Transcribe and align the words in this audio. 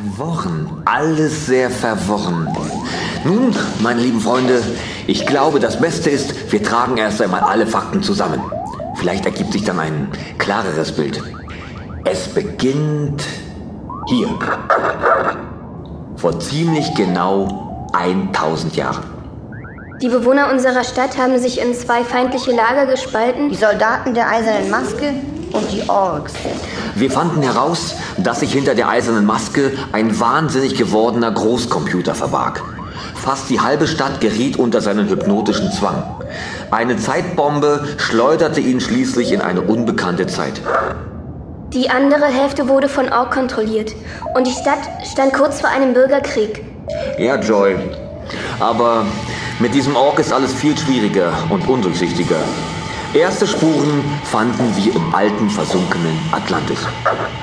Verworren, 0.00 0.82
alles 0.86 1.44
sehr 1.44 1.68
verworren. 1.68 2.48
Nun, 3.22 3.54
meine 3.80 4.00
lieben 4.00 4.20
Freunde, 4.20 4.62
ich 5.06 5.26
glaube, 5.26 5.60
das 5.60 5.78
Beste 5.78 6.08
ist, 6.08 6.50
wir 6.50 6.62
tragen 6.62 6.96
erst 6.96 7.20
einmal 7.20 7.40
alle 7.42 7.66
Fakten 7.66 8.02
zusammen. 8.02 8.40
Vielleicht 8.94 9.26
ergibt 9.26 9.52
sich 9.52 9.62
dann 9.62 9.78
ein 9.78 10.08
klareres 10.38 10.92
Bild. 10.92 11.22
Es 12.04 12.28
beginnt 12.28 13.26
hier. 14.08 14.28
Vor 16.16 16.40
ziemlich 16.40 16.94
genau 16.94 17.86
1000 17.92 18.76
Jahren. 18.76 19.04
Die 20.00 20.08
Bewohner 20.08 20.50
unserer 20.50 20.84
Stadt 20.84 21.18
haben 21.18 21.38
sich 21.38 21.60
in 21.60 21.74
zwei 21.74 22.04
feindliche 22.04 22.52
Lager 22.52 22.86
gespalten. 22.86 23.50
Die 23.50 23.56
Soldaten 23.56 24.14
der 24.14 24.30
Eisernen 24.30 24.70
Maske 24.70 25.12
und 25.52 25.70
die 25.72 25.88
Orks. 25.88 26.34
Wir 26.94 27.10
fanden 27.10 27.42
heraus, 27.42 27.94
dass 28.18 28.40
sich 28.40 28.52
hinter 28.52 28.74
der 28.74 28.88
eisernen 28.88 29.26
Maske 29.26 29.72
ein 29.92 30.18
wahnsinnig 30.18 30.76
gewordener 30.76 31.30
Großcomputer 31.30 32.14
verbarg. 32.14 32.62
Fast 33.14 33.50
die 33.50 33.60
halbe 33.60 33.86
Stadt 33.86 34.20
geriet 34.20 34.58
unter 34.58 34.80
seinen 34.80 35.08
hypnotischen 35.08 35.70
Zwang. 35.72 36.02
Eine 36.70 36.96
Zeitbombe 36.96 37.86
schleuderte 37.98 38.60
ihn 38.60 38.80
schließlich 38.80 39.32
in 39.32 39.40
eine 39.40 39.60
unbekannte 39.60 40.26
Zeit. 40.26 40.60
Die 41.72 41.90
andere 41.90 42.26
Hälfte 42.26 42.68
wurde 42.68 42.88
von 42.88 43.12
Ork 43.12 43.32
kontrolliert 43.32 43.92
und 44.34 44.46
die 44.46 44.52
Stadt 44.52 44.80
stand 45.04 45.32
kurz 45.32 45.60
vor 45.60 45.70
einem 45.70 45.94
Bürgerkrieg. 45.94 46.64
Ja, 47.18 47.36
Joy. 47.36 47.76
Aber 48.58 49.04
mit 49.58 49.74
diesem 49.74 49.94
Ork 49.94 50.18
ist 50.18 50.32
alles 50.32 50.52
viel 50.52 50.76
schwieriger 50.76 51.32
und 51.50 51.68
undurchsichtiger. 51.68 52.36
Erste 53.14 53.44
Spuren 53.44 54.04
fanden 54.22 54.72
wir 54.76 54.94
im 54.94 55.12
alten, 55.12 55.50
versunkenen 55.50 56.16
Atlantis. 56.30 56.78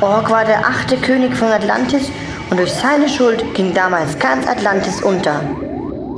Ork 0.00 0.30
war 0.30 0.44
der 0.44 0.60
achte 0.64 0.96
König 0.98 1.34
von 1.36 1.48
Atlantis 1.48 2.12
und 2.48 2.60
durch 2.60 2.72
seine 2.72 3.08
Schuld 3.08 3.42
ging 3.54 3.74
damals 3.74 4.16
ganz 4.20 4.46
Atlantis 4.46 5.02
unter. 5.02 5.42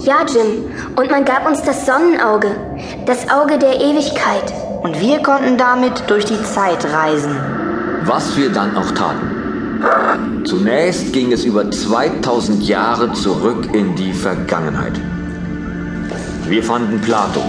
Ja, 0.04 0.26
Jim. 0.26 0.64
Und 0.94 1.10
man 1.10 1.24
gab 1.24 1.46
uns 1.48 1.62
das 1.62 1.86
Sonnenauge. 1.86 2.54
Das 3.06 3.30
Auge 3.30 3.58
der 3.58 3.80
Ewigkeit. 3.80 4.52
Und 4.82 5.00
wir 5.00 5.22
konnten 5.22 5.56
damit 5.56 6.04
durch 6.06 6.26
die 6.26 6.42
Zeit 6.42 6.84
reisen. 6.84 7.34
Was 8.04 8.36
wir 8.36 8.50
dann 8.50 8.76
auch 8.76 8.90
taten. 8.90 10.44
Zunächst 10.44 11.14
ging 11.14 11.32
es 11.32 11.44
über 11.46 11.70
2000 11.70 12.62
Jahre 12.68 13.12
zurück 13.14 13.74
in 13.74 13.94
die 13.94 14.12
Vergangenheit. 14.12 15.00
Wir 16.46 16.62
fanden 16.62 17.00
Plato, 17.00 17.40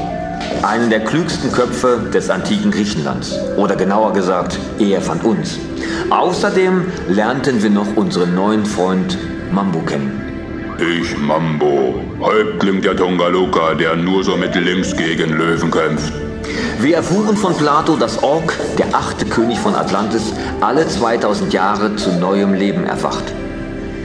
einen 0.64 0.90
der 0.90 1.02
klügsten 1.02 1.52
Köpfe 1.52 2.10
des 2.14 2.30
antiken 2.30 2.72
Griechenlands. 2.72 3.36
Oder 3.58 3.76
genauer 3.76 4.14
gesagt, 4.14 4.60
er 4.80 5.02
fand 5.02 5.24
uns. 5.24 5.60
Außerdem 6.10 6.86
lernten 7.08 7.62
wir 7.64 7.70
noch 7.70 7.96
unseren 7.96 8.36
neuen 8.36 8.66
Freund 8.66 9.18
Mambo 9.52 9.80
kennen. 9.80 10.22
Ich 10.80 11.16
Mambo, 11.18 12.02
Häuptling 12.20 12.82
der 12.82 12.96
Tongaluka, 12.96 13.76
der 13.76 13.96
nur 13.96 14.24
so 14.24 14.36
mit 14.36 14.56
links 14.56 14.96
gegen 14.96 15.32
Löwen 15.38 15.70
kämpft. 15.70 16.12
Wir 16.80 16.96
erfuhren 16.96 17.38
von 17.38 17.56
Plato, 17.56 17.96
dass 17.96 18.24
Ork, 18.24 18.58
der 18.80 18.88
achte 18.94 19.26
König 19.26 19.60
von 19.60 19.76
Atlantis, 19.76 20.34
alle 20.62 20.88
2000 20.88 21.54
Jahre 21.54 21.96
zu 21.96 22.12
neuem 22.14 22.56
Leben 22.56 22.86
erwacht. 22.86 23.24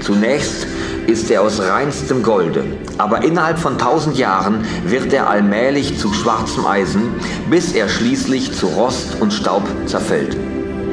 Zunächst 0.01 0.67
ist 1.07 1.31
er 1.31 1.43
aus 1.43 1.61
reinstem 1.61 2.23
Golde, 2.23 2.65
aber 2.99 3.23
innerhalb 3.25 3.59
von 3.59 3.79
tausend 3.79 4.19
Jahren 4.19 4.65
wird 4.85 5.13
er 5.13 5.29
allmählich 5.29 5.98
zu 5.98 6.13
schwarzem 6.13 6.67
Eisen, 6.67 7.15
bis 7.51 7.73
er 7.73 7.89
schließlich 7.89 8.53
zu 8.53 8.67
Rost 8.67 9.21
und 9.21 9.33
Staub 9.33 9.63
zerfällt. 9.87 10.37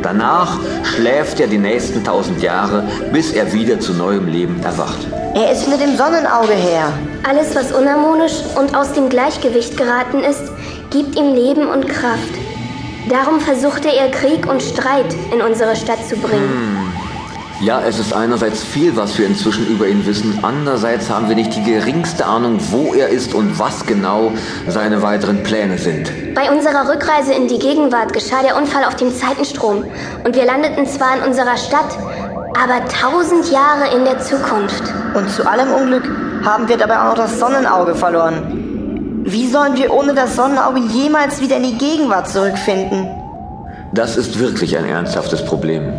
Danach 0.01 0.59
schläft 0.83 1.39
er 1.39 1.47
die 1.47 1.57
nächsten 1.57 2.03
tausend 2.03 2.41
Jahre, 2.41 2.83
bis 3.13 3.31
er 3.31 3.53
wieder 3.53 3.79
zu 3.79 3.93
neuem 3.93 4.27
Leben 4.27 4.61
erwacht. 4.61 5.07
Er 5.33 5.51
ist 5.51 5.63
hinter 5.63 5.77
dem 5.77 5.97
Sonnenauge 5.97 6.53
her. 6.53 6.91
Alles, 7.27 7.55
was 7.55 7.71
unharmonisch 7.71 8.33
und 8.55 8.75
aus 8.75 8.91
dem 8.91 9.09
Gleichgewicht 9.09 9.77
geraten 9.77 10.19
ist, 10.19 10.51
gibt 10.91 11.17
ihm 11.17 11.33
Leben 11.33 11.67
und 11.67 11.87
Kraft. 11.87 12.33
Darum 13.09 13.39
versuchte 13.39 13.89
er 13.89 14.11
Krieg 14.11 14.45
und 14.47 14.61
Streit 14.61 15.13
in 15.33 15.41
unsere 15.41 15.75
Stadt 15.75 16.05
zu 16.07 16.15
bringen. 16.17 16.92
Ja, 17.61 17.81
es 17.87 17.99
ist 17.99 18.13
einerseits 18.13 18.63
viel, 18.63 18.95
was 18.97 19.17
wir 19.17 19.25
inzwischen 19.25 19.67
über 19.67 19.87
ihn 19.87 20.05
wissen, 20.05 20.39
andererseits 20.41 21.09
haben 21.09 21.29
wir 21.29 21.35
nicht 21.35 21.55
die 21.55 21.63
geringste 21.63 22.25
Ahnung, 22.25 22.57
wo 22.71 22.93
er 22.93 23.09
ist 23.09 23.33
und 23.33 23.57
was 23.57 23.85
genau 23.85 24.33
seine 24.67 25.01
weiteren 25.01 25.43
Pläne 25.43 25.77
sind. 25.77 26.11
Bei 26.35 26.51
unserer 26.51 26.89
Rückreise 26.91 27.33
in 27.33 27.47
die 27.47 27.59
Gegenwart 27.59 28.11
geschah 28.11 28.41
der 28.43 28.57
Unfall 28.57 28.83
auf 28.83 28.95
dem 28.95 29.15
Zeitenstrom 29.15 29.85
und 30.25 30.35
wir 30.35 30.45
landeten 30.45 30.85
zwar 30.87 31.17
in 31.17 31.23
unserer 31.23 31.55
Stadt, 31.55 31.97
aber 32.61 32.85
tausend 32.87 33.49
Jahre 33.51 33.95
in 33.95 34.03
der 34.03 34.19
Zukunft. 34.19 34.83
Und 35.13 35.29
zu 35.29 35.47
allem 35.47 35.71
Unglück 35.71 36.09
haben 36.43 36.67
wir 36.67 36.77
dabei 36.77 36.99
auch 36.99 37.15
noch 37.15 37.15
das 37.15 37.39
Sonnenauge 37.39 37.95
verloren. 37.95 39.23
Wie 39.25 39.47
sollen 39.47 39.77
wir 39.77 39.93
ohne 39.93 40.13
das 40.13 40.35
Sonnenauge 40.35 40.81
jemals 40.91 41.39
wieder 41.39 41.57
in 41.57 41.63
die 41.63 41.77
Gegenwart 41.77 42.27
zurückfinden? 42.27 43.07
Das 43.93 44.17
ist 44.17 44.37
wirklich 44.39 44.77
ein 44.77 44.85
ernsthaftes 44.85 45.45
Problem. 45.45 45.93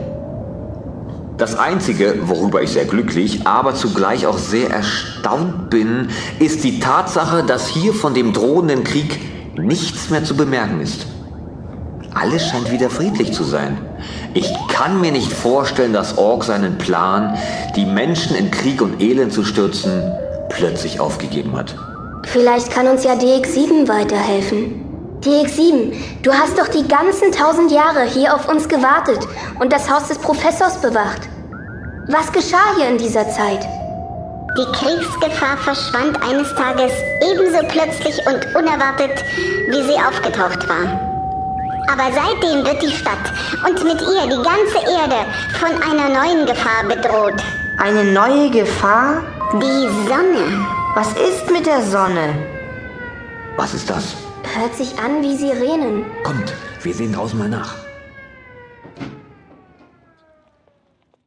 Das 1.36 1.58
Einzige, 1.58 2.28
worüber 2.28 2.62
ich 2.62 2.70
sehr 2.70 2.84
glücklich, 2.84 3.44
aber 3.44 3.74
zugleich 3.74 4.26
auch 4.26 4.38
sehr 4.38 4.70
erstaunt 4.70 5.68
bin, 5.68 6.08
ist 6.38 6.62
die 6.62 6.78
Tatsache, 6.78 7.42
dass 7.42 7.66
hier 7.66 7.92
von 7.92 8.14
dem 8.14 8.32
drohenden 8.32 8.84
Krieg 8.84 9.18
nichts 9.56 10.10
mehr 10.10 10.22
zu 10.22 10.36
bemerken 10.36 10.80
ist. 10.80 11.06
Alles 12.14 12.46
scheint 12.46 12.70
wieder 12.70 12.88
friedlich 12.88 13.32
zu 13.32 13.42
sein. 13.42 13.76
Ich 14.34 14.48
kann 14.68 15.00
mir 15.00 15.10
nicht 15.10 15.32
vorstellen, 15.32 15.92
dass 15.92 16.18
Ork 16.18 16.44
seinen 16.44 16.78
Plan, 16.78 17.36
die 17.74 17.84
Menschen 17.84 18.36
in 18.36 18.52
Krieg 18.52 18.80
und 18.80 19.02
Elend 19.02 19.32
zu 19.32 19.42
stürzen, 19.42 20.12
plötzlich 20.50 21.00
aufgegeben 21.00 21.56
hat. 21.56 21.74
Vielleicht 22.22 22.70
kann 22.70 22.86
uns 22.86 23.02
ja 23.02 23.14
DX7 23.14 23.88
weiterhelfen. 23.88 24.83
DX7, 25.24 26.22
du 26.22 26.32
hast 26.34 26.58
doch 26.58 26.68
die 26.68 26.86
ganzen 26.86 27.32
tausend 27.32 27.72
Jahre 27.72 28.02
hier 28.02 28.34
auf 28.34 28.46
uns 28.46 28.68
gewartet 28.68 29.26
und 29.58 29.72
das 29.72 29.90
Haus 29.90 30.08
des 30.08 30.18
Professors 30.18 30.78
bewacht. 30.82 31.22
Was 32.08 32.30
geschah 32.30 32.76
hier 32.76 32.88
in 32.88 32.98
dieser 32.98 33.26
Zeit? 33.30 33.66
Die 34.58 34.72
Kriegsgefahr 34.76 35.56
verschwand 35.56 36.22
eines 36.22 36.54
Tages 36.54 36.92
ebenso 37.22 37.58
plötzlich 37.68 38.18
und 38.26 38.54
unerwartet, 38.54 39.24
wie 39.68 39.82
sie 39.82 39.98
aufgetaucht 39.98 40.68
war. 40.68 41.00
Aber 41.90 42.12
seitdem 42.12 42.62
wird 42.64 42.82
die 42.82 42.92
Stadt 42.92 43.32
und 43.66 43.82
mit 43.82 44.02
ihr 44.02 44.26
die 44.26 44.42
ganze 44.42 44.78
Erde 44.92 45.24
von 45.58 45.72
einer 45.90 46.10
neuen 46.10 46.44
Gefahr 46.44 46.84
bedroht. 46.86 47.42
Eine 47.78 48.04
neue 48.04 48.50
Gefahr? 48.50 49.22
Die 49.54 49.88
Sonne. 50.06 50.66
Was 50.94 51.08
ist 51.12 51.50
mit 51.50 51.64
der 51.64 51.82
Sonne? 51.82 52.34
Was 53.56 53.72
ist 53.72 53.88
das? 53.88 54.23
Hört 54.56 54.76
sich 54.76 54.96
an 55.00 55.20
wie 55.20 55.36
Sirenen. 55.36 56.04
Kommt, 56.22 56.54
wir 56.82 56.94
sehen 56.94 57.12
draußen 57.12 57.36
mal 57.36 57.48
nach. 57.48 57.83